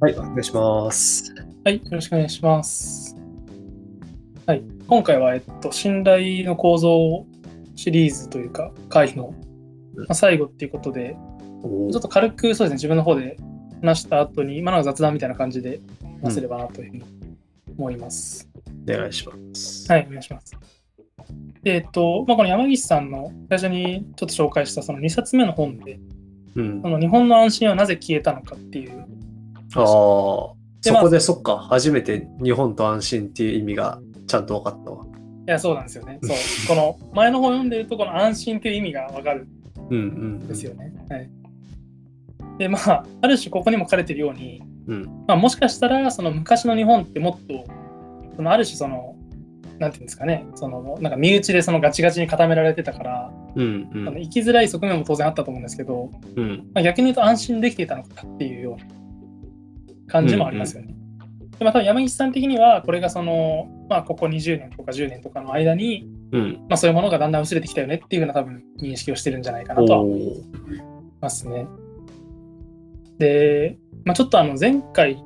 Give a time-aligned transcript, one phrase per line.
[0.00, 1.34] はい、お願いします。
[1.64, 3.16] はい、よろしくお願いします。
[4.46, 7.26] はい、今回は、えっと、信頼の構造
[7.74, 9.34] シリーズというか、回の、
[9.96, 11.16] まあ、最後っていうことで、
[11.64, 13.38] おちょっと軽くそうですね、自分の方で
[13.82, 15.80] 話した後に、今の雑談みたいな感じで
[16.22, 17.04] 話せればなというふうに
[17.76, 18.48] 思います。
[18.88, 19.90] お願いします。
[19.90, 20.56] はい、お願いします。
[21.64, 25.98] でえっと、まあ、この山岸さんの最初にちょっと紹介したその2冊目の本で、
[26.54, 26.82] うん。
[26.82, 29.08] その日本の安心はなぜ消えたのかっていう、
[29.82, 29.86] ああ、
[30.80, 35.04] そこでそっか、初めて日本と安心っていう意味がちゃんと分かったわ。
[35.48, 36.18] いや、そうなんですよね。
[36.22, 36.36] そう。
[36.68, 39.48] この前の本読んでると、この安心っていう意味がわかる
[39.90, 40.02] うんう
[40.44, 40.46] ん。
[40.46, 40.92] ですよね。
[41.08, 41.30] はい。
[42.58, 45.04] で、まあ、ある種ここにも書かれてるように、うん。
[45.26, 47.64] まあ、もしかしたら、その昔の日本ってもっと、
[48.36, 49.16] そのある種その、
[49.78, 54.20] なんていうんですかね、その、なんか身内でそのガチガチに固められてたから、うんうあのん。
[54.20, 56.70] 生きづらい側面も当然あったと思うんですけど、うん。
[56.74, 58.84] まあ、逆に言うと安心できていたのかっていうような
[60.08, 60.94] 感じもありますよね。
[61.58, 66.52] でまあ、多分山岸さん的には、これがその、まあ、ここ20年とか10年とかの間に、うん。
[66.68, 70.42] まあ、そういうものがだんだん薄れてきたよねっていうふうな多分認識をしてるんじゃないかなとは思い
[71.20, 71.66] ますね。
[73.18, 75.22] で、まあ、ちょっとあの前回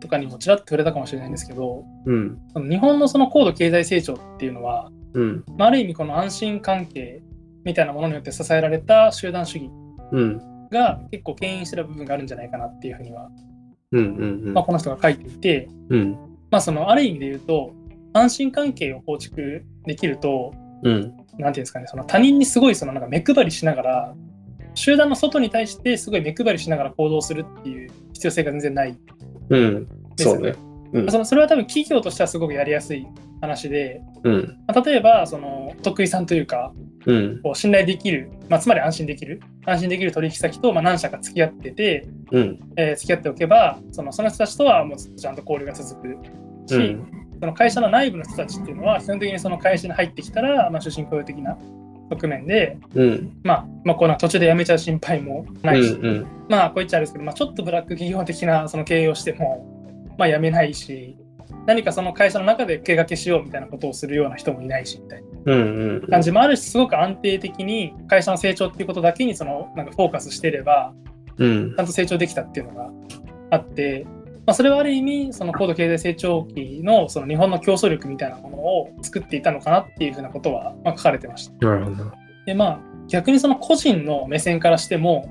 [0.00, 2.38] とかにもちらっと触れたかもしれないんですけど、うん。
[2.68, 5.44] 日本のその高度経済成長っていうのは、うん。
[5.56, 7.22] まあ、ある意味この安心関係
[7.64, 9.70] みたいなものによって支えられた集団主義
[10.12, 10.68] うん。
[10.70, 13.32] が結構牽引してる部分があるんじゃないかなっていうふうには、うん。
[13.32, 13.53] うん。
[13.90, 16.12] まあ、この人が書いていて、うん。
[16.50, 17.72] まあ、そのある意味で言うと
[18.12, 20.54] 安心関係を構築できると
[20.84, 21.16] うん。
[21.38, 24.14] なんていうんですかね、その他人にすごいそのなんか目配りしながら、
[24.74, 28.98] 集団の外に対してすごい目配りしながら行動するっていう必要性が全然ない。
[29.48, 29.86] うん。
[30.16, 30.54] ですよそうね。
[30.92, 33.04] うんそのそれは多分企業としてはすごくやりやすい
[33.40, 34.56] 話で、うん。
[34.68, 36.72] まあ例えばその得意さんというか、
[37.06, 37.40] うん。
[37.42, 42.60] こう信頼できる、まあ、つまり安心できる、安心できる取引先とまあ何社か付き合ってて、うん。
[42.76, 46.18] えー付き合っておけば、そのその人たちとはもうちゃんと交流が続く
[46.66, 47.24] し、うん。
[47.40, 51.58] その会社の内部の人たちっていうのは基本的にその会社に入ってきたら、まあ、終身雇用的な
[52.10, 53.40] 側面で、うん。
[53.42, 56.26] まあ、まあ、この途中で辞めちゃう心配もないし、うん。
[56.48, 61.16] まあ、こう言っちゃあれですけど、まあ、ちょっとブラック企業的なその経営をしても、まあ、辞めないし、
[61.66, 65.33] 何かその会社の中で手掛けしようみたいなことをするような人もいないし、みたいなうん。
[65.33, 65.33] うん。
[65.44, 70.92] 感じもあるし、すごく安定的に会社の成長っていうことだけにそのなんかフォーカスしてれば、
[71.36, 72.90] うんちゃんと成長できたっていうのが
[73.50, 74.06] あって、
[74.46, 81.66] まあ、それはある意味、その高度経済成長期のその日本の競争力みたいなものを作っていたのかなっていうふうなことは、まあ、書かれてました。
[81.66, 82.12] なるほど。
[82.46, 85.30] でまあ逆にその個人の目線からしても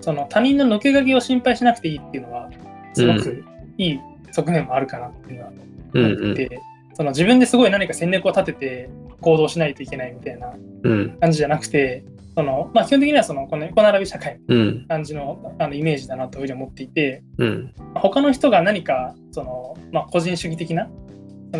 [0.00, 2.50] その他人の抜け駆けを心配しなくていいっていうのは
[2.94, 3.44] すごく
[3.78, 4.00] いい
[4.32, 5.52] 側面もあるかなっていうのは
[5.94, 6.04] うん。
[6.04, 6.60] 思ってて、
[6.94, 11.18] その自分ですごい何か戦略を立てて行動しないといけないみたいなうん。
[11.20, 12.04] 感じじゃなくて
[12.34, 14.86] その、まあ、基本的にはそのこの横並び社会のうん。
[14.88, 17.74] 感じのあのイメージだなというふうに思っていてうん。
[17.94, 20.88] 他の人が何かその、まあ、個人主義的な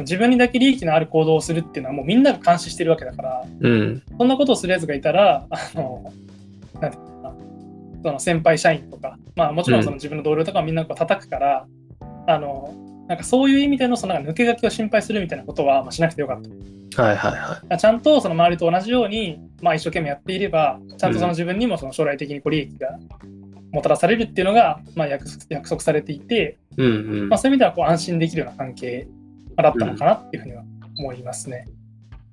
[0.00, 4.02] 自分にだけ利益のある行動をするっていうのはもうみんなが監視してるわけだからうん。
[4.18, 6.12] そんなことをするやつがいたら、あの、
[6.80, 7.34] なんていうのかな、
[8.02, 11.66] その先輩社員とか、まあもちろんその自分の同僚とかはみんなこう叩くから、
[12.26, 12.74] あの、
[13.08, 17.02] なんかそういう意味でのそのなんか抜け駆けを心配するみたいなことはまあしなくてよかった。
[17.02, 22.98] はいはいはちゃんとその周りと同じように、まあ一生懸命やっていれば、ちゃんとその自分にもその将来的にこう利益が
[23.72, 26.82] もたらされるっていうのが、まあ約約束されていて、い。
[26.82, 26.86] うん。
[26.86, 27.38] うんまあ、。
[27.38, 29.08] そういう意味ではこう安心できるような関係
[29.56, 30.64] だったのかなっていうふうには
[30.98, 31.66] 思いますね。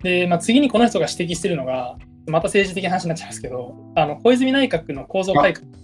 [0.03, 1.97] で、まあ、次にこの人が指摘してるのが、
[2.27, 5.65] また政治的な話になっちゃいますけど、あの小泉内閣の構造改革。
[5.65, 5.79] はい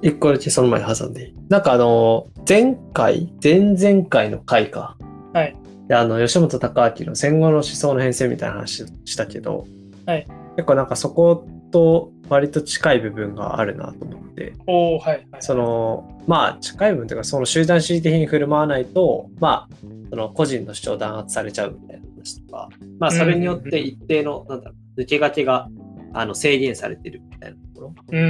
[0.00, 4.96] 一個だけその前に挟んでなんかあの、前回、前々回の回か。
[5.32, 5.56] はい。
[5.88, 9.66] で、あの、吉本隆明の戦後の思想の変遷みたいな話したけど、
[10.06, 10.26] はい。
[10.56, 15.42] 結構なんかそこと割と近い部分があるなと思って、おーはい、はい。
[15.42, 19.76] その、まあ近い部分というか、その集団主義的に振る舞わないと、まあ、
[20.10, 22.68] その個人の主張を弾圧されちゃうみたいな話とか、
[22.98, 25.68] まあそれによって一定の、なんだろう、抜け駆けが、
[26.12, 27.94] あの、制限されてるみたいなところ。
[28.10, 28.22] うんう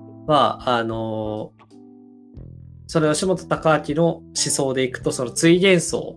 [0.00, 1.52] んは、あの
[2.86, 6.16] その吉本隆明の思想でいくと、その追幻想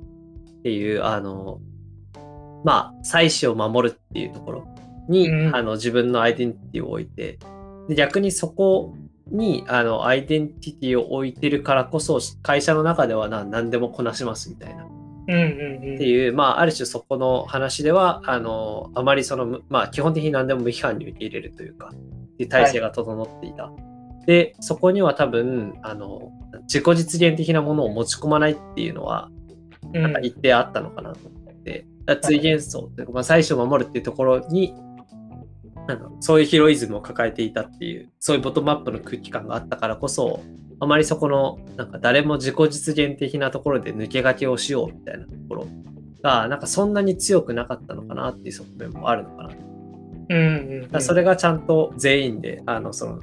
[0.59, 1.59] っていう、あの
[2.63, 4.67] まあ、妻子を守るっていうところ
[5.09, 7.39] に、うんあの自分のアイデンティティを置いて、
[7.87, 8.95] で逆にそこ
[9.27, 14.87] にあのアイデンティティを置いてるからこそ、会社の中ではな何でもこなしますみたいな。
[15.27, 15.39] うんう
[15.79, 15.95] んうん。
[15.95, 23.71] っていう、まあ、ある種そこの話では、あの、あまりその、まあ、基本的に何でも無批判に受け入れるというか、っていう体制が整っていた。
[24.25, 26.31] で、そこには多分、あの、
[26.63, 29.29] 自己実現的なものを持ち込まないっていうのは、
[29.93, 30.01] うん。
[30.01, 34.73] なんか一定あったのかなと思って、だから追幻想というか、まあ、最初守るっていうところに、
[35.87, 40.41] なんだろうそういうヒロイズムを抱えていたっていう、そういうボトムアップの空気感があったからこそ、
[40.79, 45.67] あまりそこの、なんか誰も自己実現的なところで抜け駆けをしようみたいなところ
[46.21, 49.49] が、なんかそんなに強くなかったのかなっていう側面もあるのかな。
[50.29, 53.19] うんうんうん、それがちゃんと全員で、あの、その、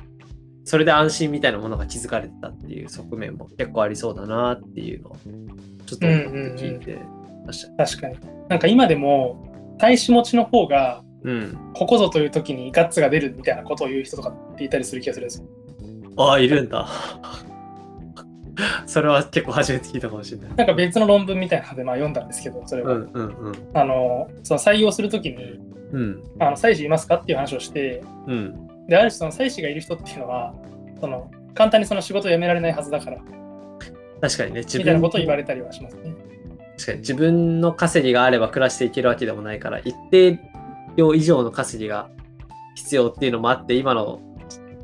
[0.65, 5.17] それで安心みたいなものが築かれてたっていう側面も結構ありそうだなっていうのを、
[5.85, 6.99] ちょっと聞いて
[7.47, 8.17] ました、うんうんうん、確かに。
[8.49, 15.47] なんか今でも、大使持ちの方が、うん、ここぞという時にガッツが出るみたいなことを言う人とかっていたりする気がするんですよ。
[16.17, 16.87] ああ、いるんだ。
[18.87, 20.55] それは結構初めて聞いたかもしれない。
[20.55, 22.93] なんか別の論文みたいなのでまあ読んだんですけど、それは。
[22.93, 25.59] うんうんうん、あのその採用するときに、
[25.93, 30.55] うん、あの妻子いますかっていう話をして、うん、である種その妻子がいる人っていうのは
[31.01, 33.19] その簡単にその仕事を辞められないはずだから
[34.21, 36.15] 確かにね自分みたいなことを言われたりはしますね
[36.77, 40.39] 確かに自分の稼ぎがあれば暮らしていけるわけでもないから一定
[40.97, 42.11] 量以上の稼ぎが
[42.75, 44.21] 必要っていうのもあって今の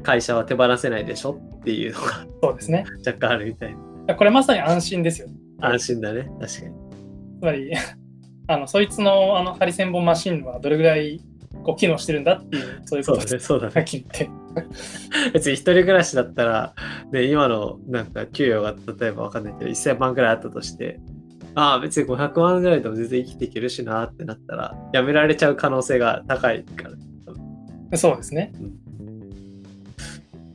[0.03, 3.77] 会社は手放せないでしょっていうのがそうですね若干あるみたい
[4.07, 5.29] なこれまさに安心ですよ
[5.61, 6.75] 安心だね確かに
[7.41, 7.73] つまり
[8.49, 11.21] あのそいつのあのハリセンボンマシンはどれぐらい
[11.63, 13.47] こう機能してるんだっていう、そういうことです。
[13.47, 13.73] そうだね。
[13.75, 14.31] はって。
[15.33, 16.75] 別に一人暮らしだったら、
[17.13, 21.01] ね、今のなんか給与が例えばわかんないけど、1000万ぐらいあったとして、
[21.55, 26.89] ああ、別に500万ぐらいでも全然生きていけるしなってなったら、やめられちゃう可能性が高いか
[27.91, 27.99] ら。
[27.99, 28.53] そうですね。
[28.61, 28.91] うん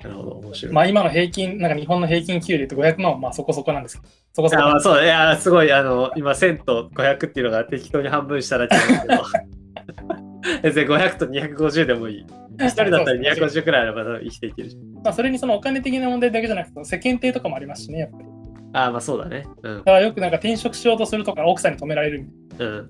[0.06, 0.74] なるほど、面白い。
[0.74, 4.64] まあ今の平均、なんか日本の平均給料って500万はまあそこそこなんですけど、そこそこ。
[4.64, 9.24] あまあそう、いや、すごい、あの、今1000と500っていうのが適当に半分したらけなんですけど。
[10.62, 12.26] 別に500と250でもいい。
[12.58, 14.78] 1人だったら250くらいあれば生きていけるし。
[15.04, 18.35] まあ、それにそのお金的な問題だけじゃなくて、世間体とかもありますしね、やっぱり。
[18.76, 19.48] ああ、まあそうだね。
[19.64, 22.84] うん、だからよくなんか転職しようとするとか奥さんに止められるみたいな。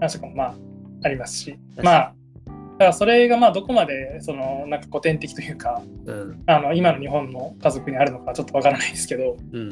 [0.00, 0.54] 話とかもまあ
[1.02, 2.14] ありますし、まあ、
[2.46, 9.70] だからそれがまあどこまでそのなんか古典的というか、うん、あの今の日本の家族にあるのかちょっとわからないですけど、うん、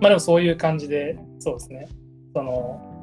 [0.00, 1.88] まあでもそういう感じで、そうですね。
[2.34, 2.96] その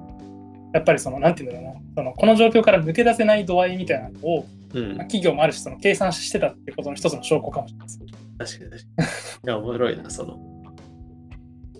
[0.73, 8.57] やっぱりその、なんていうんだろうな、そのこの状況から抜け出せない度合いみたいなのを、うん、企業もあるし、その計算してたっていうことの一つの証拠かもしれないです。
[8.57, 9.07] 確かに確かに。
[9.07, 10.52] いや、面白いな、その、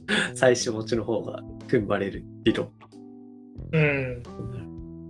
[0.36, 2.70] 最初持ちの方が踏ん張れる理論。
[3.72, 4.24] うん。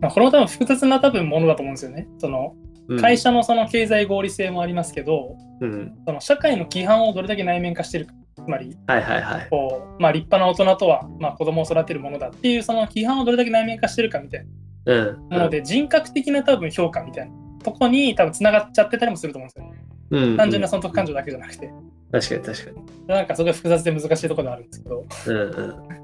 [0.01, 2.07] まあ、これも多分複雑な多分ものだと思うんですよね。
[2.17, 2.55] その
[2.99, 14.45] 会社のその経済合理性もありますけど、うん、その社会の規範をどれだけ内面化してるかつまり、はいはいはい、こうまあ、立派な大人とは、まあ、子供を育てるものだっていうその規範をどれだけ内面化してるかみたい
[14.85, 19.83] な、うんなので人格的な多分評価みたいなとこに多分つながっちゃってたりもすると思うんですよね。
[20.11, 21.71] うんうん、単純な損得感情だけじゃなくて。
[22.13, 23.07] 確かに確かに。
[23.07, 25.05] なんかすごい複雑で難しいところであるんですけど。
[25.27, 26.03] うんうん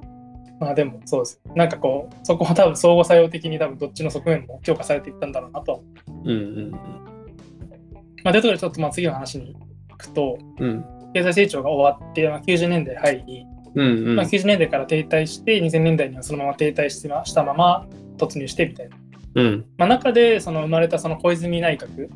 [0.60, 1.42] まあでもそうです。
[1.56, 5.86] なんかこう、そこは多分相互作用的に多分どっちの側面も強化されていったんだろうなと。
[6.26, 6.72] うんうんうん。
[6.72, 9.56] まあ、でところでちょっとまあ次の話に
[9.90, 10.84] 行くと、うん、
[11.14, 13.46] 経済成長が終わって、まあ、90年代入り、
[13.76, 18.98] うんうんまあ、90年代から停滞して2000年代にはそのまま停滞したまま突入してみたいな、
[19.36, 22.10] うんまあ、中でその生まれたその小泉内閣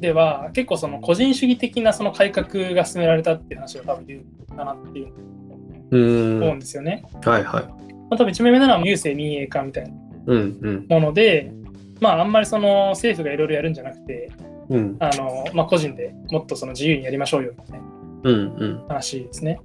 [0.00, 5.12] では、結構その個人主義的なその改革が進められたっていう話を多分言うかなっていう
[5.90, 7.04] 思うんですよね。
[7.24, 7.64] はいはい。
[7.64, 10.34] まあ、多分一番目なのは郵政民営化みたいな
[10.88, 11.52] もので、
[12.00, 14.30] まああんまりその政府がいろいろやるんじゃなくて、
[14.68, 19.60] うん、あのまあ、個人でもっとその自由にやりましょうよみたいな話ですね。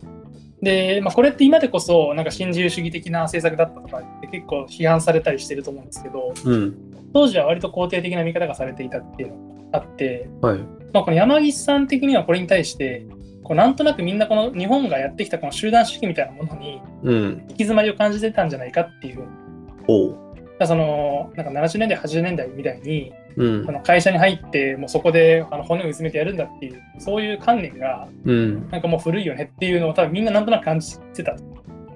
[0.62, 6.75] で、まあ、これって今でこそなんか新自由主義的な政策だったとかって結構批判されたりしてると思うんですけど、うん、
[7.13, 10.60] 当時は割と肯定的な見方がされていたっていうのがあって、はい。
[10.94, 13.06] まあ、この山岸さん的にはこれに対して
[13.44, 19.24] こうなんとなくみんなこの日本がやってきたこの集団主義みたいなものに行き詰まりを感じてたんじゃないかっていう。
[19.88, 20.20] う。
[20.63, 31.36] んそのなんか70年代80年代みたいに、うん、の会社に入ってもうそこであの骨をうずめてやるんだっていうそういう観念が、うん、なんかもう古いよねっていうのを多分みんななんとなく感じてた。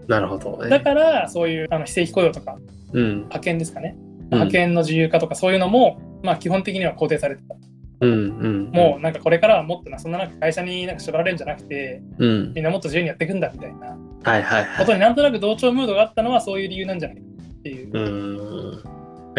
[0.08, 2.58] なるほど、ね、だからそういうあの非正規雇用とか、
[2.94, 3.98] うん、派遣ですかね、
[4.32, 7.56] 派遣の自由化とかそういうのも、まあ、基本的には肯定されてた。
[8.00, 17.24] うんうんもうなんかこれからはもっとなそんななんか会社になんか縛られるんじゃなくて、うん、みんなもっと自由にやっていくんだみたいなはいはいはい、ことになんとなく同調ムードがあったのはそういう理由なんじゃないか
[17.60, 17.92] っていう。
[17.94, 18.84] うん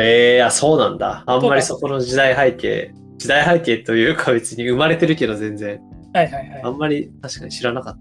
[0.00, 1.25] ええー、あ、そうなんだ。
[1.26, 5.80] あんまりそこの時代背景、時代背景というか別に生まれてるけど全然。
[6.14, 6.62] はいはいはい。
[6.62, 7.99] あんまり確かに知らなかっ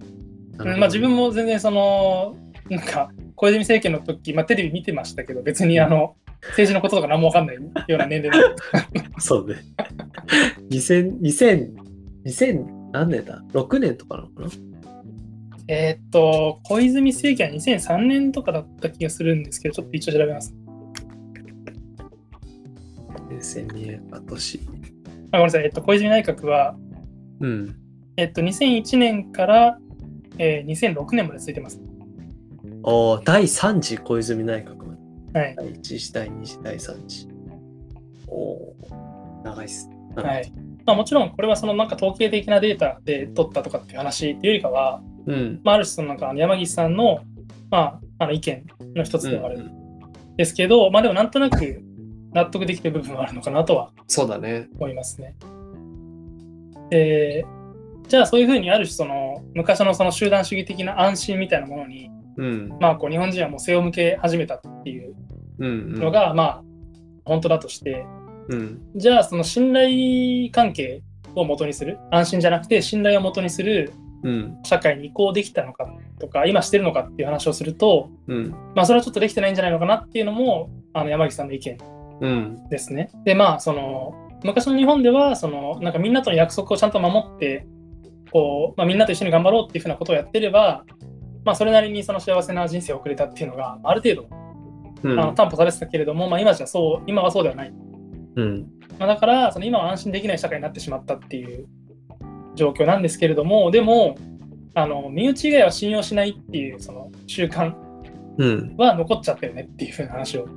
[0.57, 0.63] た。
[0.63, 2.35] まあ自分も全然その、
[2.69, 8.39] なんか、小泉政権の時、まあテレビ見てましたけど、別にあの、政治のこととか何もわかんないような年齢
[9.19, 9.55] そうね。
[10.69, 11.73] 2000、2000、
[12.25, 14.49] 2000何年だ ?6 年とかなのかな？
[15.69, 20.55] えー、っと、小泉政権は2003年とかだった気がするんですけど、ちょっと一応調べます。
[23.41, 24.59] 先見えか年。
[25.31, 26.75] あごめんなさい、えっと、小泉内閣は、
[27.41, 27.75] うん。
[28.15, 29.77] えっと、2001年から、
[30.37, 31.81] えー2006年まで続いてます。
[32.83, 34.86] おー第3次小泉内閣。
[35.37, 35.55] はい。
[35.55, 37.27] 第1次、第2次、第3次。
[38.27, 39.89] おー長いっす。
[40.15, 40.51] はい。
[40.85, 45.61] まあ、もちろん、これはそのなんか統計的なデータで取ったとかっていう話っていうよりかは、うん。
[45.63, 47.19] まあ、ある種そのなんか山岸さんの,、
[47.69, 48.65] まあ、あの意見
[48.95, 51.81] の一つではあるうんんですけど、まあでもなんとなく
[52.33, 54.67] 納得できる部分はあるのかなとはそうだね。
[54.75, 55.35] 思いますね。
[56.89, 57.45] で
[58.07, 62.77] じゃあそういうふうにある種その昔のその集団主義的な安心みたいなものに、うん。
[62.79, 65.15] まあ、こう日本人はもう背を向け始めたっていう
[65.59, 65.99] うん、うん。
[65.99, 66.63] のが、まあ
[67.25, 68.05] 本当だとして
[68.49, 68.81] うん。
[68.95, 71.01] じゃあその信頼関係
[71.35, 71.99] を元にする？
[72.11, 73.91] 安心じゃなくて信頼を元にする
[74.23, 74.57] うん。
[74.63, 75.87] 社会に移行できたのか
[76.19, 78.51] とか今してるのかっていう話をすると、うん。
[78.75, 81.77] まあ、それはちょっとできてないんじゃないのかなっていうのもあの山岸さんの意見
[82.21, 82.69] うん。
[82.69, 83.11] ですね。
[83.25, 87.65] でまあその昔の日本ではそのなんかみんなとの約束をちゃんと守って
[88.31, 90.85] こう、まあ、みんなと一緒に頑張ろうっていうふうなことをやってれば、
[91.47, 94.47] まあ、それなりにその幸せな人生を送れたっていうのがある程度
[95.01, 95.17] うん。
[95.17, 97.73] あの担保されてたけれども、まあ、今じゃそう今はそうではない。
[98.35, 98.67] うん。
[98.99, 101.69] まあ、だからその今は安心できない社会になってしまったっていう
[102.55, 104.17] 状況なんですけれどもでも
[104.73, 107.73] あの身内以外は信用しないっていうその習慣
[108.37, 108.75] うん。
[108.75, 110.47] は残っちゃったよねっていうふうな話を。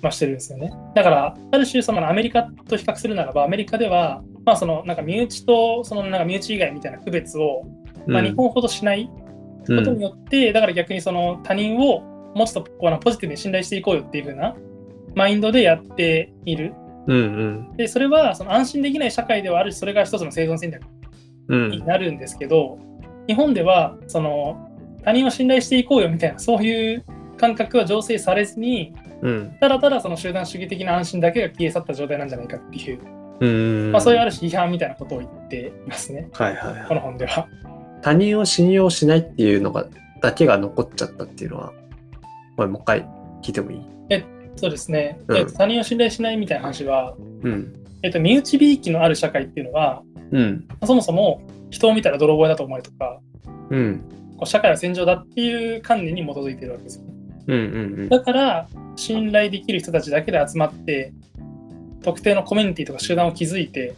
[0.00, 0.72] まあ、してるんですよね。
[0.94, 7.64] だからある種そのアメリカと比較するならばアメリカでは、まあ、そのなんか身内とそのなんか身内以外みたいな区別を、
[8.06, 9.08] まあ、日本ほどしない
[9.62, 12.00] ことによって、だから逆にその他人を
[12.34, 14.54] もうちょっとこうなポジティブに信頼していこうよっていうふうな
[15.14, 16.74] マインドでやっている。
[17.06, 17.16] うん。
[17.16, 17.20] う
[17.72, 17.76] ん。
[17.76, 20.82] でそれはその安心できない社会ではあるしそれが一つの生存戦略
[21.48, 21.70] うん。
[21.70, 22.78] になるんですけど、
[23.26, 24.68] 日本ではその
[25.04, 27.04] 他人を信頼していこうよみたいなそういう
[27.36, 29.56] 感覚は醸成されずにうん。
[29.60, 33.00] ただただその集団主義的な安心だけが消え去った状態なんじゃないかっていう、
[33.40, 33.46] う
[33.88, 33.92] ん。
[33.92, 37.46] まあ、そういうある種批判みたいなことを言っていますねはいはいはいこの本では。
[38.02, 39.86] 他人を信用しないっていうのが
[40.20, 41.72] だけが残っちゃったっていうのは
[42.56, 43.08] これもう一回
[43.42, 43.80] 聞いてもいい？
[44.54, 45.36] そうですね、うん。
[45.38, 47.72] えっと他人を信頼しないみたいな話は、うん。
[48.02, 50.68] えっと、身内びいきのある社会っていうのはうん。
[50.84, 51.40] そもそも
[51.70, 53.18] 人を見たら泥棒だと思えとか
[53.70, 54.04] うん。
[54.36, 57.04] こう社会は戦場だっていう観念に基づいているわけですよ。
[57.04, 57.14] ね。
[57.46, 57.60] うんう
[58.04, 58.08] ん。
[58.10, 61.14] だから信頼できる人たちだけで集まって
[62.02, 63.94] 特定のコミュニティとか集団を築いて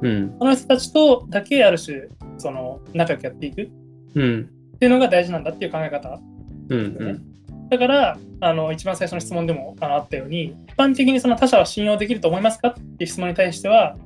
[0.00, 0.36] うん。
[0.38, 3.68] その人たちとだけある種その仲良くやっていくっ
[4.14, 4.50] うん。
[4.78, 6.20] ていうのが大事なんだっていう考え方。
[6.68, 7.68] うんうん。
[7.68, 13.96] だからあの一番最初の質問でもあのあったように一般的にその他者は信用できると思いますかっていう質問に対しては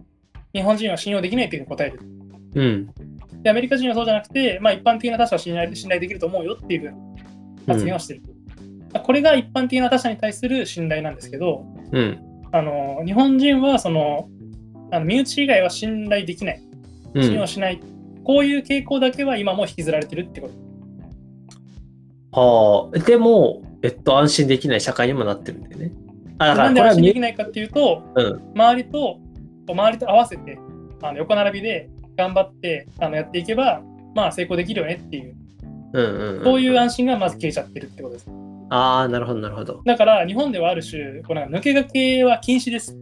[0.53, 2.01] 日本人は信用できないというふうに答える。
[2.55, 2.91] うん。
[3.43, 8.23] でアメリカ人はそうじゃなくて、まあ、一般的な他者は信頼信頼できると思うよっていうふうな発言をしている、
[8.93, 12.19] まあこれが一般的な他者に対する信頼なんですけどうん。
[12.53, 14.29] あの日本人はその
[14.91, 16.63] あの身内以外は信頼できない、
[17.15, 17.23] うん。
[17.23, 17.81] 信用しない、
[18.25, 20.51] こういう傾向だけは今も引きずられてるってこ
[22.33, 22.41] と？
[22.41, 22.99] はあ。
[22.99, 25.93] でもえっと安心できない社会にもなってるんだよね。
[26.39, 28.53] あだかなんで安心できないかっていうと、うん。
[28.55, 29.19] 周りと
[29.69, 30.59] 周りと合わせて
[31.03, 33.83] あの横並びで頑張ってあのやっていけば、
[34.15, 35.37] まあ、成功できるよねっていう、
[35.93, 36.45] うんうんうん。
[36.45, 38.31] そういう安心がまず消えちゃってるってことです。
[38.71, 39.83] ああなるほどなるほど。
[39.85, 42.97] だから日本ではある種、こうなんか抜け駆けは禁止です。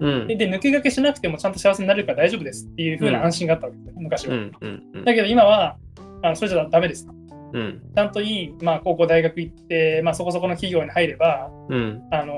[0.00, 0.26] うん。
[0.26, 4.36] で、で抜け駆けしなくてもちゃんと幸せになれるから大丈夫ですっていう風な安心があったわけですよ、昔は。
[5.04, 5.76] だけど今は、
[6.22, 7.06] あのそれじゃダメです。
[7.52, 7.80] うん。
[7.94, 12.02] ちゃんといい、まあ、高校、大学行って、まあ、そこそこの企業に入れば、うん。
[12.10, 12.34] あの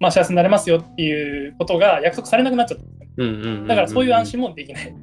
[0.00, 2.84] ーまあ、幸せになれますよっていうことが約束されなくなっちゃった。
[3.18, 4.94] うんうんうんだからそういう安心もできない。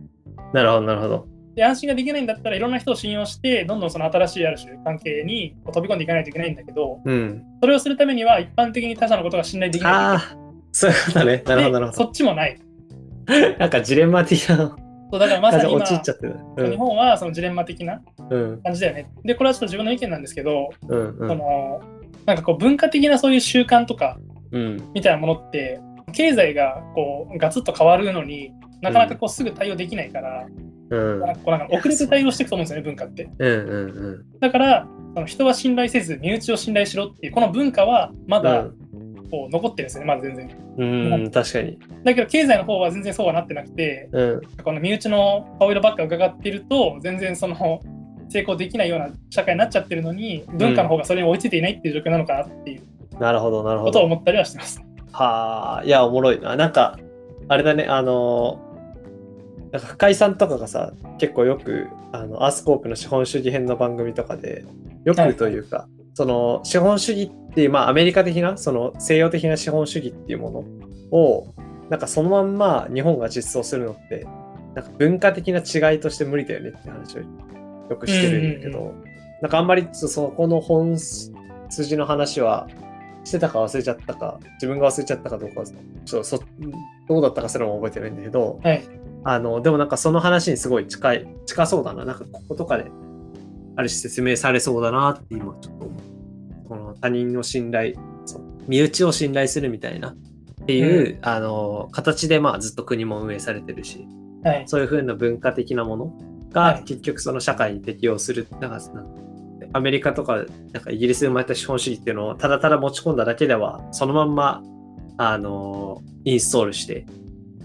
[0.54, 1.28] なるほどなるほど。
[1.56, 7.44] で安心ができないんだったらいろんな人を信用してどんどんその新しいある種関係に飛び込んでいかないといけないんだけどうん。
[7.62, 10.39] それをするためには一般的に他者のことが信頼できない
[10.72, 11.44] そういうことね。
[11.46, 12.58] なるほどなるほでそっちもない。
[13.26, 14.76] ど なんかジレンマ的な。
[15.12, 16.70] そうだからまさに今陥っちゃってる。
[16.70, 18.62] 日本はそのジレンマ的なうん。
[18.62, 19.10] 感じだよね。
[19.24, 21.28] でこれはちょっと自分の意見なんですけど、うんうん。
[21.28, 21.82] その
[22.26, 24.18] なんかこう文化的なそういう習慣とか
[24.52, 24.84] うん。
[24.94, 25.80] みたいなものって
[26.14, 30.46] 経済がこうガツッと変わるのになかなかこうすぐ対応できないから、
[30.92, 31.20] うん。
[31.20, 33.30] なんかこうなんか遅れて対応していくと思うんですよね文化って。
[33.40, 38.68] うんうんだからその人は信頼せず身内を信頼しろっていうこの文化はまだ
[39.30, 40.50] こう残ってるんですよねまだ全然。
[40.78, 41.80] うんうん確かに。
[42.04, 44.42] だけど経済の方は全然そうはなってなくてうん。
[44.64, 47.82] この身内の顔色ばっか伺っていると全然その
[48.30, 52.82] 成功できないような社会になっちゃってるのに文化の方がそれに追いついていないっていう状況なのかなっていう。
[53.20, 53.92] なるほどなるほど。
[53.92, 54.82] ことを思ったりはしてます。
[55.12, 56.56] はあいやおもろいな。
[56.56, 57.00] なんか
[57.48, 58.60] あれだねあの
[59.72, 64.66] なんか深井さんとかがさ結構よくあのアースコープの資本主義編の番組とかで
[65.06, 65.88] よくというか、
[66.20, 71.54] その資本主義っていうまあアメリカ的なその西洋的な資本主義っていうものを
[71.90, 74.28] なんかそのまんま日本が実装するのって、
[74.76, 77.26] なんか文化的な違いとして無理だよねって話をよ
[77.98, 78.94] くしてるんだけど、
[79.42, 82.68] なんかあんまりそそこの本筋の話は
[83.24, 86.44] してたか忘れちゃったか、自分が忘れちゃったかどうか、ちょっとそ
[87.08, 88.84] どうだったかすらも覚えてないんだけど、はい。
[89.24, 92.04] あの、でもなんかその話にすごい近い、近そうだな。
[92.04, 92.92] なんかこことかで、
[93.78, 95.90] ある種説明されそうだなって今ちょっと思う。
[95.90, 96.09] こ
[96.90, 97.94] の他人の信頼、
[98.68, 100.16] 身内を信頼するみたいなっ
[100.66, 104.08] ていう、あの、形でまあずっと国も運営されてるし、
[104.44, 104.64] はい。
[104.68, 108.48] そういう風な文化的なものはいが結局その社会に適応する。
[108.52, 108.94] なんかなんか
[109.74, 114.64] アメリカとかなんかイギリスで生まれた資本主義っていうのをただただ持ち込んだだけでは、そのまんま、
[115.18, 117.06] あの、インストールして、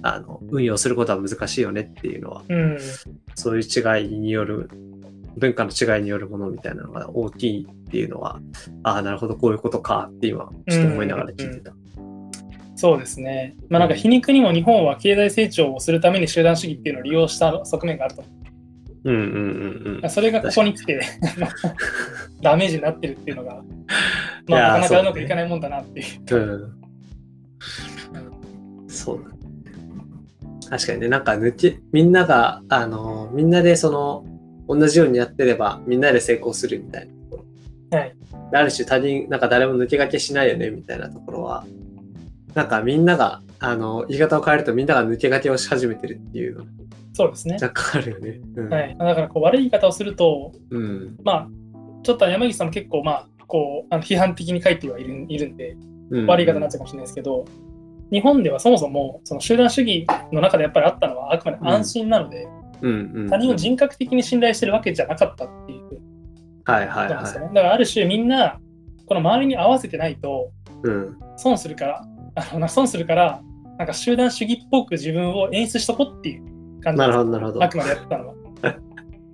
[0.03, 2.79] あの、運用することは難しいよねっていうのは、うん。
[3.35, 4.69] そういう違いによる、
[5.37, 8.41] 文化の違いによるものみたいなのが大きいっていうのは、
[8.83, 11.73] ああ、なるほど、こういうことかって今、ちょっと思いながら聞いてた。
[12.77, 13.57] そうですね。
[13.69, 18.31] まあなんか皮肉にも日本は経済成長をするために集団主義っていうのを利用した側面があると思
[19.05, 20.11] うんうんうんうんう。。
[20.11, 21.01] それがここに来て
[22.43, 23.63] ダメージになってるっていうのが、
[24.49, 26.37] まあなかなかうまくいかないもんだなっていう。
[26.37, 26.37] う
[28.87, 28.89] ん。
[28.89, 29.35] そうだね。
[30.69, 34.25] 確かにね、なんか抜け、みんなが、あの、みんなでその、
[34.69, 37.45] 同じようにやってれば、みんなで成功するみたいなとこ
[37.91, 37.99] ろ。
[37.99, 38.17] はい。
[38.53, 41.65] ある種他人、なんか誰も抜け駆けしないよね、みたいなところは、
[42.55, 46.65] なんかみんなが、あの、言い方を変えるとみんなが抜け駆けをし始めてるっていうの、
[47.15, 47.59] そうですね。
[47.63, 48.41] 若干あるよね。
[48.57, 48.69] うん。
[48.69, 48.97] はい。
[48.99, 51.17] だからこう悪い言い方をすると、うん。
[51.23, 51.49] まあ、
[52.03, 55.77] ちょっと山岸さんも結構まあ、こう、あの批判的に書いてはいるいるんで、
[56.11, 57.45] うん悪い言い方になっちゃうかもしれないですけど、
[58.11, 62.64] 日本ではそもそもその集団主義の中でやっぱりあったのはあくまで安心なので、うんうん。
[63.29, 65.85] 他人を人格的に信頼してるわけじゃなかったっていう
[66.65, 67.47] はいはいはことなんですよね。
[67.49, 68.59] だからある種みんな、
[69.07, 70.51] この周りに合わせてないと。
[71.37, 73.43] 損するから、あの損するから、
[73.79, 77.63] なんか集団主義っぽく自分を演出しとこうっていう感じなるほど、なるほど。
[77.63, 78.35] あくまでやってたのは。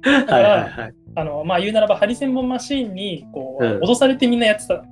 [0.02, 0.95] はいはいはい。
[1.16, 4.84] あのまあ言うならばハリセンボンマシーンにこう、うん脅されてみんなやってた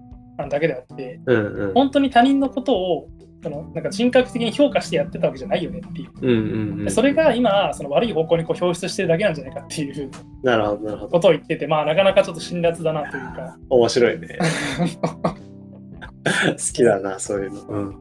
[0.47, 1.75] だけであって、うんうん。
[1.75, 3.09] 本当に他人のことを
[3.43, 6.11] そのなんか人格的に評価してやってたわけじゃないよねっていう。
[6.21, 6.91] うんうんうん。
[6.91, 10.11] それが今、その悪い方向にこう表出してるだけなんじゃないかっていう
[10.43, 11.11] なるほど、なるほど。
[11.11, 13.57] ことを言ってて、まあなかなかちょっと辛辣だなというか。
[13.71, 14.39] 面白いね。
[16.25, 17.63] 好きだな、そういうの。
[17.63, 18.01] うん。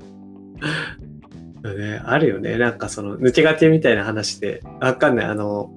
[1.77, 2.57] ね、あるよね。
[2.57, 5.25] なんかその、抜け駆けみたいな話で、わかんない。
[5.25, 5.69] あの、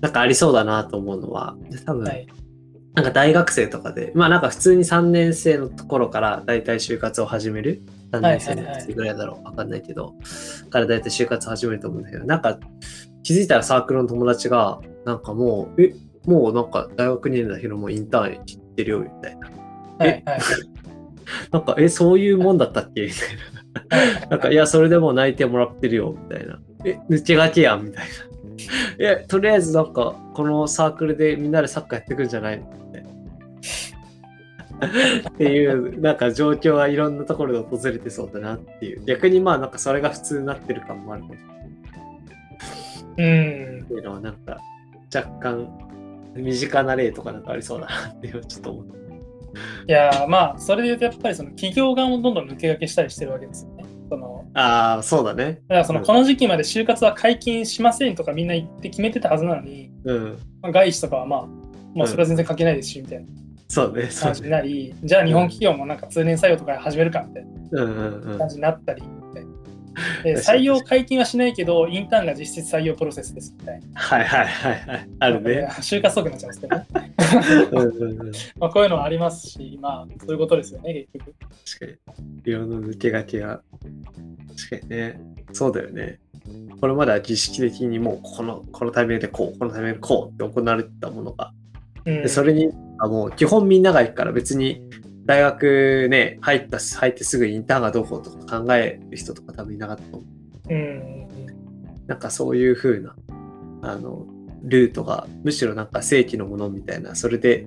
[0.00, 2.26] なんかありそうだなと思うのは、多分、はい。
[2.94, 9.44] なんか大学生とかで、まあなんか普通に3年生のところから大体就活を始める？3年生のいつぐらいだろう？
[9.44, 10.14] わかんないけど、
[10.68, 12.58] から大体就活始めると思うんだけど、なんか
[13.22, 15.94] 気づいたらサークルの友達が、なんかもう、え、
[16.26, 19.50] もうなんか大学2年だけどもうインターン行ってるよみたいな。
[19.98, 20.22] はい。
[20.26, 20.40] はい。
[21.50, 23.06] なんか、え、そういうもんだったっけ？
[23.06, 23.10] み
[23.88, 24.26] たいな。
[24.26, 26.58] なんか、いや、それでも泣いてもらってるよ、みたいな。
[26.84, 28.10] え、抜け駆けやん、みたいな。
[28.98, 32.58] え、とりあえずなんか、このサークルでみんなでサッカーやってくんじゃない？
[32.58, 33.04] のって。
[35.28, 39.04] っていう、なんか状況はいろんなところで訪れてそうだなっていう。
[39.04, 41.38] 逆にまあ、なんかそれが普通になってる感もあるかもし
[43.18, 43.84] れないうん。
[43.84, 44.58] っていうのは、なんか、
[45.14, 45.68] 若干、
[46.34, 49.02] 身近な例とかなんかありそうだなっていうのはちょっと思って。
[49.86, 53.81] いやーまあ、それで言うとやっぱりその企業側もどんどん抜け駆けしたりしてるわけですよね。
[54.54, 55.60] ああ、そうだね。
[55.68, 60.38] だからそのうんこの時期まで就活は解禁しませんとかみんな言って決めてたはずなのに、うん。
[60.60, 61.46] まあ、外資とかはまあ、
[61.94, 63.26] もうそれは全然関係ないですし、みたいな
[63.68, 64.50] そうね、そう感じにね。
[64.50, 68.48] なり、じゃあ日本企業もなんか通年採用とか始めるかみたいなうんうんうん感。
[68.48, 69.21] じになったり、で確かに
[70.24, 74.00] 採用解禁はしないけど、インターンが実質採用プロセスですみたいな。
[74.00, 75.08] はいはいはいはい。
[75.18, 75.68] あるね。
[75.80, 78.32] 就活トークになっちゃうんですけどね。
[78.58, 81.34] まあこういうのはありますし、まあそういうことですよね、結局。
[81.78, 82.42] 確かに。
[82.44, 83.62] 色の抜け駆けが。
[84.68, 85.20] 確かにね。
[85.52, 86.20] そうだよね。
[86.80, 91.52] これまでは儀式的にもうこのこのタイミングでこう、このタイミングでこうって行われてたものが。
[92.04, 94.82] うん、でそれに、あもう基本みんなが行くから別に
[95.24, 100.26] 大学ね、入った入ってすぐインターンがどうこうとか考える人とか多分いなかったと思
[100.68, 100.74] う。
[100.74, 101.26] うん。
[102.06, 103.14] なんかそういう風な、
[103.82, 104.26] あの、
[104.62, 107.66] ルートが、むしろなんか正規のものみたいな、それで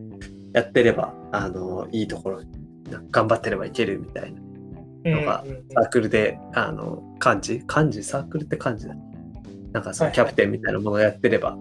[0.53, 2.49] やってれば、あの、いいところに、
[3.11, 4.41] 頑張ってればいけるみたいな
[5.05, 8.95] うんのがサークルで、あの、漢字漢字サークルって漢字だ
[9.71, 11.57] なんかそのはいキャプテンみたいなものをやってれば、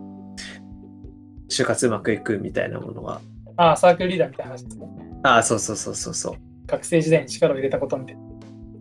[1.49, 3.21] 就活うまくいくみたいなものが、
[3.57, 4.87] ああ、サークルリーダーみたいな話ですね。
[5.23, 6.35] ああ、そうそうそうそうそう。
[6.67, 8.17] 学生時代に力を入れたことみたい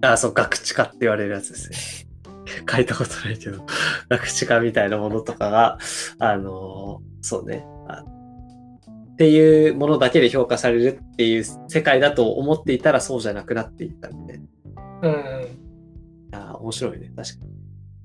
[0.01, 0.09] な。
[0.09, 2.13] ああ、そう、学知化って言われるやつですね。
[2.69, 3.65] 書いたことないけど、
[4.09, 5.77] 学知化みたいなものとかが、
[6.19, 8.03] あのーそうねあ。
[8.03, 14.41] っていうものだけで評価されるっていう世界だと思っていたらそうじゃなくなっていったんで。
[15.03, 15.63] うん。
[16.33, 17.11] やー、面白いね。
[17.15, 17.45] 確か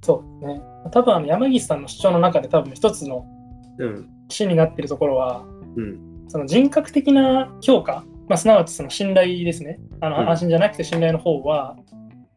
[0.03, 0.63] そうですね。
[0.93, 3.27] 多分あの山岸さんの主張の中で多分一つの
[3.79, 3.85] に。
[3.85, 4.09] うん。
[4.29, 5.45] 芯になっているところは、
[5.77, 6.08] うん。
[6.29, 9.81] その人格的な評価、まあ、すなわちその信頼ですね。
[10.01, 11.77] あのうん安心じゃなくて信頼の方は、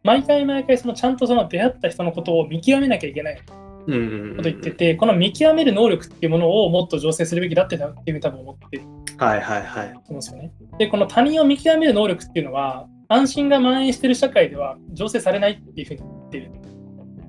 [0.04, 3.42] 毎回毎回そのちゃんとその出会った人のことを見極めなきゃいけない。
[3.82, 8.84] こと言ってて、この見極める能力っていうものをもっと醸成するべきだっていうふうに多分思ってる
[9.18, 9.94] はいはいはい。
[9.94, 10.52] と思うんですよね。
[10.78, 16.52] で、この他人を見極める能力っていうのは、安心が蔓延している社会では醸成されないっていうふうに言ってる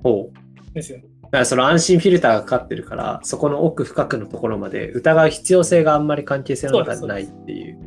[0.03, 0.69] ほう。
[0.69, 0.99] んですよ。
[0.99, 7.79] だからその安心フィルターがかかってるから、そこの奥深くのところまで疑う必要性があんまり関係性の中でないっていう。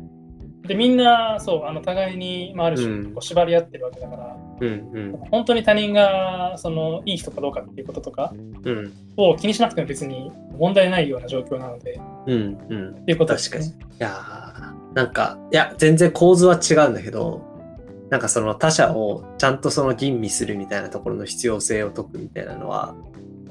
[0.67, 8.33] で、みんな、そう、あの互いに、まあ、ある種うんこう縛り合ってるわけだから、うんうん本当に他人がそのいい人かどうかっていうこととか
[8.63, 12.89] うんを気にしなくても別に問題ないような状況なので、うんうん。
[12.89, 13.65] っていうことですね。
[13.65, 17.41] いやーなんか、いや、全然構図は違うんだけど、
[18.09, 22.95] なんかその他者をちゃんとその吟味するみたいなところの必要性を解くみたいなのは、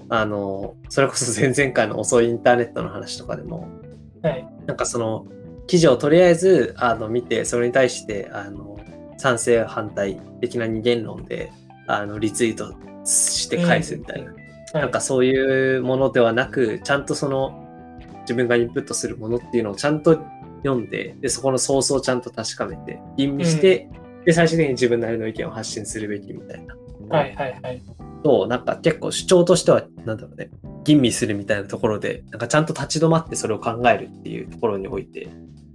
[0.09, 3.69] あの、それこそ 前々回の遅いインターネットの話とかでも、
[4.23, 4.47] はい。
[4.67, 5.27] なんかその
[5.67, 8.79] 記事をとりあえずあの見て、それに対してあの
[9.19, 11.53] 賛成反対的な二元論で
[11.87, 17.65] あのリツイートして返すみたいな、はい、なんかそういうものではなく、ちゃんとその
[18.23, 20.21] 自分がインプットするものっていうのをちゃんと
[20.63, 23.89] 読んで、でそこのソースをちゃんと確かめて、吟味して、
[24.25, 26.77] で最終的に自分なりの意見を発信するべきみたいな。
[27.09, 27.83] はいはいはい。
[28.27, 30.51] と、なんか結構主張としては、なんだろうね、
[30.83, 35.29] 吟味するみたいなところで、なんかちゃんと立ち止まってそれを考えるっていうところにおいて、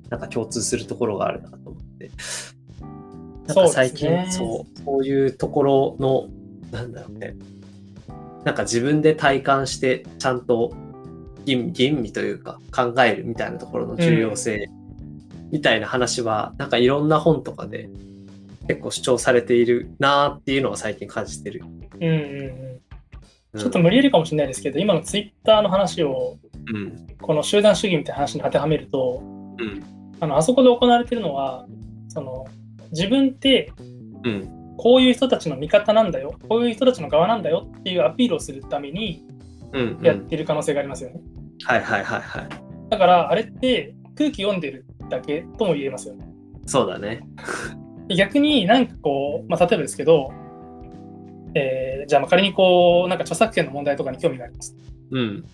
[0.10, 2.12] なんか共通するところがあるなと思って。
[3.48, 6.28] なんか最近、そうそう、そういうところの、
[6.72, 7.38] なんだろうね、
[8.44, 10.74] なんか自分で体感して、ちゃんと
[11.46, 14.68] 吟吟味というか考えるみたいなところの重要性
[15.52, 17.90] みたいな話は、なんかいろんな本とかで
[18.68, 21.64] 結構主張されているなーっていうのを最近感じてる。
[22.02, 22.22] うんうんうん。
[22.74, 22.82] うん
[23.58, 26.38] ちょっと無理やりかもしれないですけど、今のツイッターの話を
[26.74, 27.08] うん。
[27.22, 29.22] この集団主義みたいな話に当てはめると、
[29.60, 29.84] うん。
[30.22, 31.66] あのあそこで行われてるのは、
[32.08, 32.46] その
[32.92, 33.72] 自分って
[34.24, 34.58] うん。
[34.78, 39.26] こういう人たちの味方なんだよ、こういう人たちの側なんだよっていうアピールをするために
[39.74, 40.00] うん。
[40.02, 41.20] やってる可能性がありますよね。
[41.66, 42.50] はいはいはいはい。
[42.90, 46.26] だからあれって空気読んでるだけとも言えますよね。
[46.66, 47.22] そうだね。
[48.16, 50.32] 逆になんかこう、まあ、例えばですけど、
[51.56, 54.76] えーじゃあまあ仮にこうなんか著作権の問題とかに興味があります。
[55.12, 55.46] うん。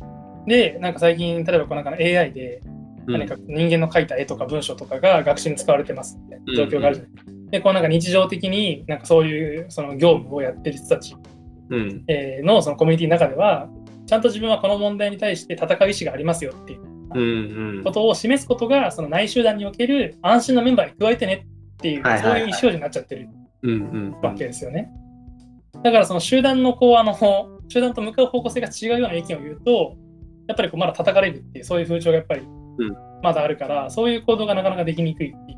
[0.46, 2.62] で、なんか最近、例えばこうなんかの AI で
[3.08, 7.32] うん何か人間の描いた絵とか文章とかが学習に使われてますみたいな状況があるじゃないですか。
[7.52, 11.16] で、こうなんか日常的になんかそういうその業務をやってる人たち
[11.70, 12.04] うん。
[12.08, 13.70] えーのそのコミュニティの中では、
[14.06, 16.82] ちゃんと自分はこの問題に対して戦う意思がありますよっていう
[17.14, 17.78] うん。
[17.78, 17.84] うん。
[17.84, 23.30] ことを示すことが、その内集団における安心のメンバーに加えてねっていう、そういう意思表示になっちゃってる
[23.64, 23.72] うん。
[23.72, 24.16] うん。
[24.22, 24.90] わけですよね。
[25.84, 27.16] だからその集団のこうあの
[27.70, 29.96] 集団と向かう方向性が違うような意見を言うと、
[30.48, 32.48] やっぱりこうまだ叩かれるっていう、そういう風潮がやっぱりん
[33.22, 35.58] まだあるから、そういう行動がなかなかできにくいっていう。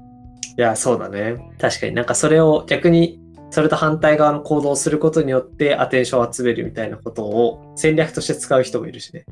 [0.58, 1.38] いや、そうだね。
[1.60, 3.20] 確かになんかそれを逆に、
[3.52, 9.26] それと反対側の行動をすることによってアテンションを集めるみたいなことを戦略として使う人もいるしね。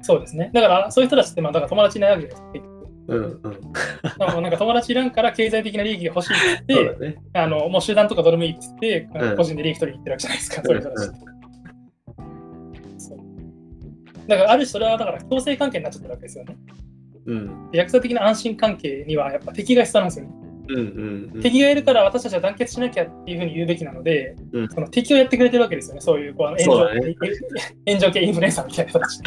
[0.00, 0.50] そうですね。
[0.52, 2.71] だからそういう人たちってまあだから友達いないわけじゃないですか。
[3.08, 3.72] うんうん。
[4.02, 7.16] だからなんか友達いらんから経済的な利益が欲しいって言って、ね。
[7.34, 11.18] あのもう集団とかどうでもいいって言って、うん個人で利益取りに行ってるわけじゃないですか、うんそういう人たちって。
[12.98, 16.56] そうだからある種それはだから強制関係になっちゃってるわけですよね。
[17.26, 17.70] うん。
[17.72, 20.32] 役者的な安心関係にはやっぱ敵が必要なんですよね。
[20.68, 21.42] うんうんうん。
[21.42, 26.00] 敵がいるから私たちは団結しなきゃっていうふうに言うべきなので、うんその敵をやってくれてるわけですよね。
[26.00, 27.16] そういうこう炎上,、そうだね
[27.86, 29.22] 炎上系インフルエンサーみたいな人たちっ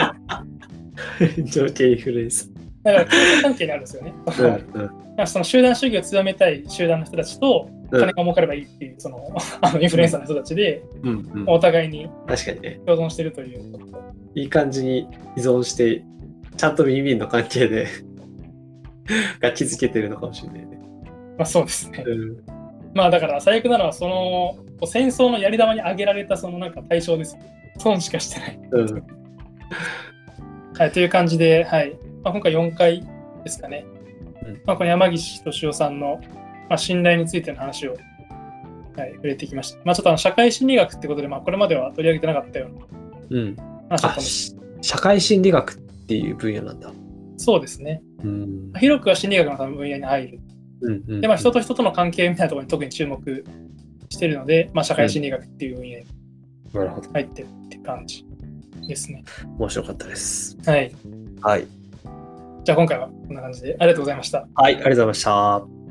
[1.36, 1.44] て。
[1.44, 2.55] 情景インフルエンス。
[2.86, 4.14] だから関係にあるんですよね。
[4.38, 4.82] うん
[5.18, 5.28] うん。
[5.28, 11.44] その集団主義を強めたい集団の人たちと、うん金が儲かればいいっていう、その あのインフルエンサーの人たちで、うんうん。
[11.48, 12.80] お互いに確かにね。
[12.86, 13.86] 共存してるということ。
[14.34, 16.04] いい感じに依存して、
[16.58, 17.88] ちゃんとウィンウィンの関係で
[19.40, 20.80] が築けてるのかもしれないね。
[21.38, 22.04] まあそうですね。
[22.06, 22.38] うん。
[22.96, 27.38] まあだから最悪なのは、その戦争のやり玉に挙げられたそのなんか対象です。
[27.78, 28.60] 損しかしてない。
[28.72, 29.04] うん。
[30.78, 33.08] はい、という感じで、はいまあ、今回4回
[33.44, 33.86] ですかね。
[34.44, 36.20] うんまあ、この山岸敏夫さんの、
[36.70, 37.92] まあ、信頼についての話を、
[38.98, 39.80] はい、触れてきました。
[39.86, 42.86] まあ、ちょっとあの社会心理学ってことで、まあ、これまでは取り上げてなかったような
[43.30, 43.56] うん。
[43.90, 44.30] あ、話だったんです。
[44.30, 46.92] し社会心理学っていう分野なんだ。
[47.38, 48.02] そうですね。
[48.24, 48.80] うんまあ。
[48.80, 50.40] 広くは心理学の多分分野に入る。
[50.82, 51.22] うんうん。
[51.22, 53.46] で、まあ、人と人との関係みたいなところに特に注目
[54.10, 56.06] しているので、まあ、社会心理学っていう分野に
[56.74, 57.10] なるほど。
[57.12, 58.26] 入ってるって感じ
[58.88, 59.24] ですね。
[59.60, 60.58] 面白かったです。
[60.66, 60.92] はい。
[61.42, 61.68] はい。
[62.66, 64.48] じゃあ今回はこんな感じでありがとうございました。
[64.56, 65.85] はい、ありがとうございました。